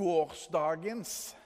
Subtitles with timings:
[0.00, 1.36] gårsdagens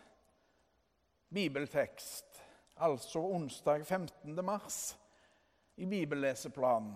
[1.35, 2.42] bibeltekst,
[2.77, 4.45] altså onsdag 15.
[4.45, 4.99] mars,
[5.77, 6.94] i bibelleseplanen,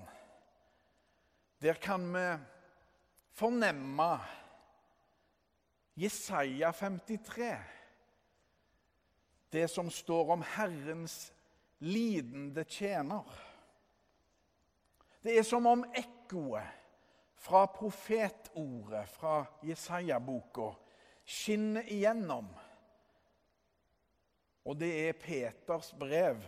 [1.59, 2.27] der kan vi
[3.35, 4.21] fornemme
[5.99, 7.57] Jesaja 53.
[9.51, 11.33] Det som står om Herrens
[11.79, 13.25] lidende tjener.
[15.23, 16.77] Det er som om ekkoet
[17.39, 20.71] fra profetordet fra Jesaja-boka
[21.29, 22.49] skinner igjennom.
[24.69, 26.41] Og det er Peters brev,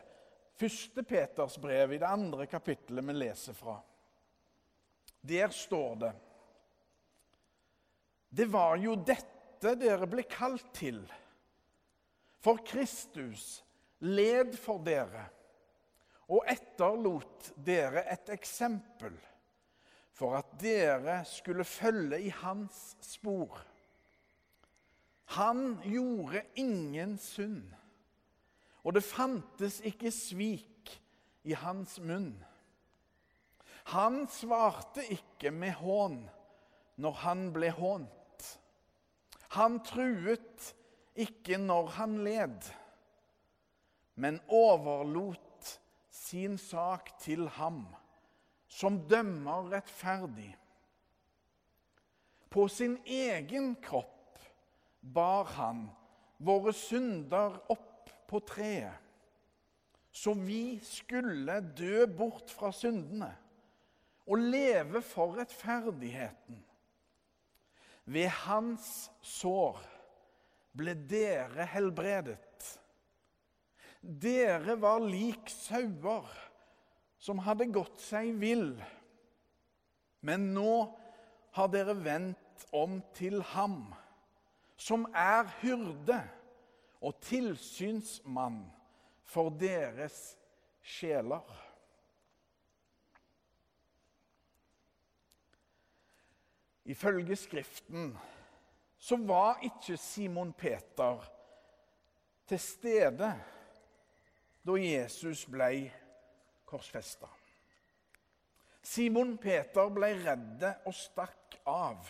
[0.57, 3.79] første Peters brev, i det andre kapittelet vi leser fra.
[5.21, 6.13] Der står det
[8.31, 11.03] Det var jo dette dere ble kalt til.
[12.41, 13.59] For Kristus
[14.01, 15.27] led for dere
[16.31, 19.17] og etterlot dere et eksempel
[20.15, 23.59] for at dere skulle følge i hans spor.
[25.31, 27.69] Han gjorde ingen synd,
[28.83, 30.91] og det fantes ikke svik
[31.47, 32.33] i hans munn.
[33.95, 36.19] Han svarte ikke med hån
[37.01, 38.51] når han ble hånt.
[39.55, 40.73] Han truet
[41.15, 42.71] ikke når han led,
[44.19, 45.77] men overlot
[46.11, 47.85] sin sak til ham
[48.71, 50.53] som dømmer rettferdig.
[52.51, 54.20] På sin egen kropp
[55.01, 55.87] bar han
[56.41, 58.97] våre synder opp på treet,
[60.11, 63.31] så vi skulle dø bort fra syndene
[64.31, 66.61] og leve for rettferdigheten.
[68.11, 69.79] Ved hans sår
[70.77, 72.67] ble dere helbredet.
[74.01, 76.29] Dere var lik sauer
[77.21, 78.73] som hadde gått seg vill.
[80.25, 80.75] Men nå
[81.57, 83.91] har dere vendt om til ham,
[84.81, 86.21] som er hyrde
[87.05, 88.63] og tilsynsmann
[89.29, 90.39] for deres
[90.83, 91.45] sjeler.
[96.85, 98.15] Ifølge Skriften
[98.99, 101.29] så var ikke Simon Peter
[102.49, 103.31] til stede
[104.67, 105.91] da Jesus ble
[106.65, 107.29] korsfesta.
[108.83, 112.09] Simon Peter ble redd og stakk av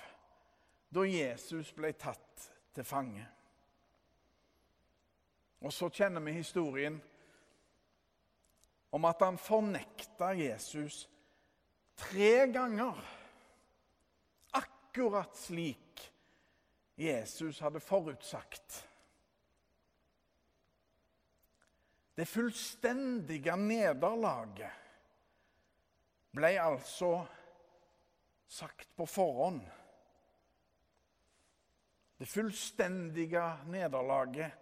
[0.94, 2.46] da Jesus ble tatt
[2.80, 3.26] til fange.
[5.60, 6.96] Og så kjenner vi historien
[8.96, 11.04] om at han fornekta Jesus
[12.00, 12.96] tre ganger.
[14.56, 16.06] Akkurat slik
[16.96, 18.86] Jesus hadde forutsagt.
[22.16, 24.72] Det fullstendige nederlaget
[26.36, 27.12] ble altså
[28.48, 29.60] sagt på forhånd.
[32.20, 33.42] Det fullstendige
[33.72, 34.52] nederlaget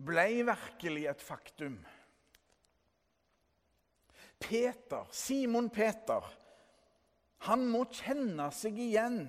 [0.00, 1.76] ble virkelig et faktum.
[4.40, 6.24] Peter, Simon Peter,
[7.44, 9.20] han må kjenne seg igjen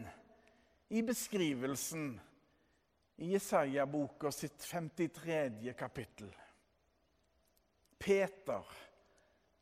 [0.95, 2.09] i beskrivelsen
[3.19, 5.73] i Jesaja-boka sitt 53.
[5.75, 6.31] kapittel.
[7.99, 8.63] Peter,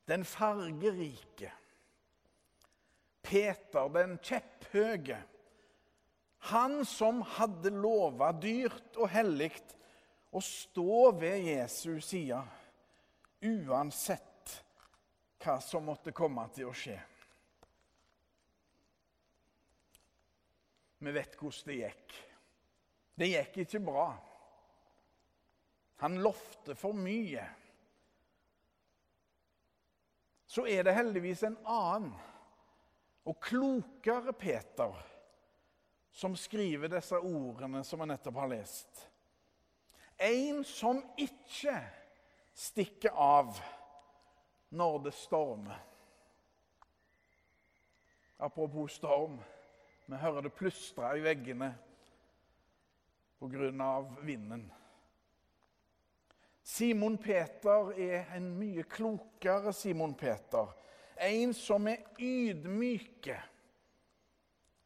[0.06, 1.54] den fargerike.
[3.26, 5.24] Peter, den kjepphøye.
[6.38, 9.51] Han som hadde lova dyrt og hellig
[10.35, 12.41] å stå ved Jesu side
[13.46, 14.53] uansett
[15.41, 16.97] hva som måtte komme til å skje.
[21.06, 22.16] Vi vet hvordan det gikk.
[23.16, 24.07] Det gikk ikke bra.
[26.02, 27.46] Han lovte for mye
[30.56, 32.13] så er det heldigvis en annen
[33.28, 34.94] og klokere Peter
[36.16, 39.02] som skriver disse ordene som jeg nettopp har lest.
[40.16, 41.76] En som ikke
[42.56, 43.58] stikker av
[44.72, 45.81] når det stormer.
[48.40, 49.36] Apropos storm.
[50.06, 51.74] Vi hører det plystre i veggene
[53.40, 54.02] pga.
[54.22, 54.72] vinden.
[56.64, 60.72] Simon Peter er en mye klokere Simon Peter.
[61.17, 63.38] En som er ydmyke,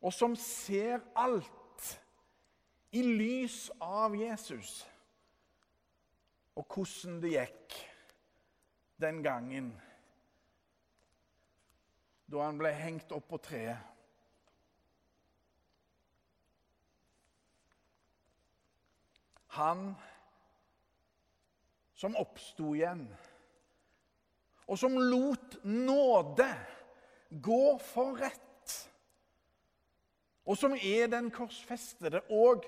[0.02, 1.90] og som ser alt
[2.96, 4.82] i lys av Jesus.
[6.56, 7.78] Og hvordan det gikk
[9.00, 9.72] den gangen
[12.30, 13.88] da han ble hengt opp på treet.
[19.58, 19.90] Han
[22.00, 23.02] som oppsto igjen,
[24.70, 26.48] og som lot nåde
[27.44, 28.49] gå for rett,
[30.50, 32.66] og som er den korsfestede, og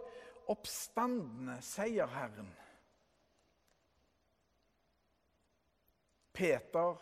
[0.52, 2.50] oppstandende seierherren.
[6.34, 7.02] Peter,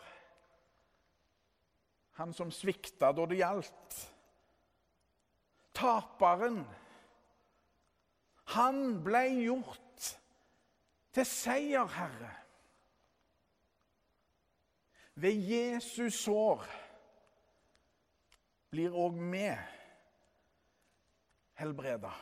[2.16, 3.98] han som svikta da det gjaldt.
[5.76, 6.62] Taperen.
[8.56, 10.08] Han ble gjort
[11.12, 12.32] til seierherre.
[15.20, 16.64] Ved Jesus sår
[18.72, 19.44] blir òg vi
[21.60, 22.12] helbreda.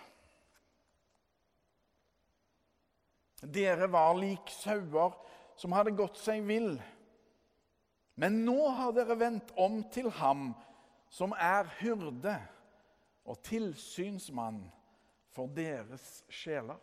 [3.43, 5.14] Dere var lik sauer
[5.58, 6.75] som hadde gått seg vill.
[8.19, 10.50] Men nå har dere vendt om til ham
[11.14, 12.35] som er hyrde
[13.29, 14.64] og tilsynsmann
[15.35, 16.81] for deres sjeler.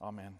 [0.00, 0.36] Amen.